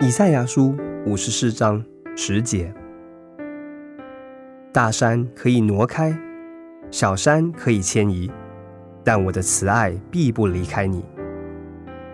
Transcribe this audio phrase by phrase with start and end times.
[0.00, 1.84] 以赛亚书五十四章
[2.14, 2.72] 十节：
[4.72, 6.16] 大山可以挪开，
[6.88, 8.30] 小山可以迁移，
[9.02, 11.04] 但我的慈爱必不离开你，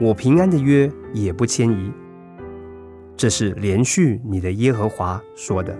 [0.00, 1.92] 我平安的约也不迁移。
[3.18, 5.76] 这是连续你的耶和华说的。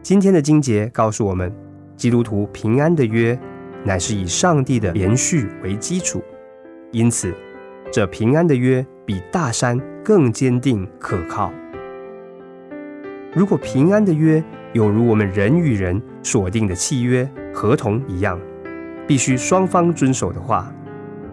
[0.00, 1.54] 今天的经节告诉我们，
[1.96, 3.38] 基督徒平安的约
[3.84, 6.24] 乃是以上帝的连续为基础，
[6.90, 7.34] 因此
[7.90, 11.52] 这平安的约比大山更坚定可靠。
[13.34, 14.42] 如果平安的约
[14.72, 18.40] 有如我们人与人所定的契约合同一样，
[19.06, 20.72] 必须双方遵守的话，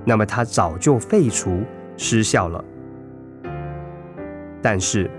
[0.06, 1.62] 那么它早就废除
[1.98, 2.64] 失效了。
[4.62, 5.10] 但是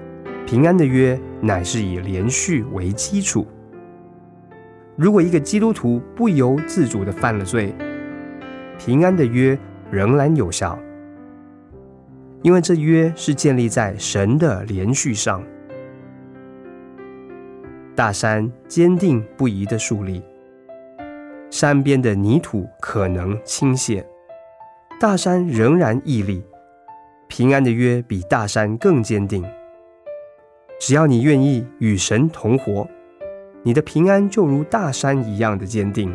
[0.47, 3.47] 平安的约乃是以连续为基础。
[4.95, 7.75] 如果一个基督徒不由自主的犯了罪，
[8.79, 9.59] 平安的约
[9.91, 10.79] 仍然有效，
[12.43, 15.43] 因为这约是建立在神的连续上。
[17.95, 20.23] 大山坚定不移的竖立，
[21.51, 24.05] 山边的泥土可能倾泻，
[24.99, 26.43] 大山仍然屹立。
[27.29, 29.45] 平安的约比大山更坚定。
[30.79, 32.87] 只要你愿意与神同活，
[33.63, 36.15] 你的平安就如大山一样的坚定。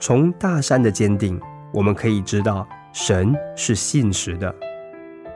[0.00, 1.40] 从大山的坚定，
[1.72, 2.66] 我们可以知道
[2.98, 4.52] 神是信实的。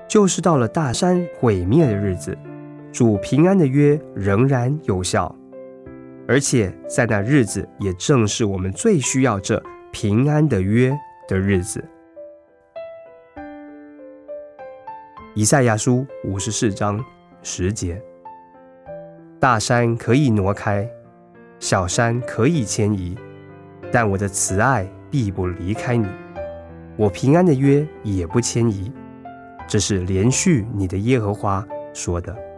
[0.08, 2.36] 就是到了大山毁灭的日子，
[2.91, 5.33] 主平安的约仍然有效，
[6.27, 11.84] 而且在那日子也正是我们最需要这平安的约的日子。
[15.34, 16.98] 以赛亚书五十四章
[17.42, 18.00] 十节：
[19.39, 20.89] 大山可以挪开，
[21.58, 23.14] 小山可以迁移，
[23.92, 26.08] 但我的慈爱必不离开你，
[27.00, 28.92] 我平安的约也不迁移。
[29.66, 32.49] 这是连续你的耶和华说的。